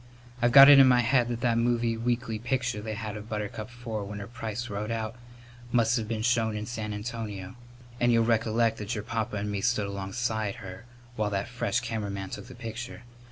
[0.41, 3.69] I've got it in my head that that movie weekly picture they had of Buttercup
[3.69, 5.15] Four with her price wrote out
[5.71, 7.53] must have been shown in San Antonio.
[7.99, 10.85] And you'll recollect that your papa and me stood alongside her
[11.17, 13.03] while that fresh cameraman took the picture.